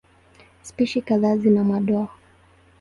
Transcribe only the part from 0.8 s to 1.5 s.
kadhaa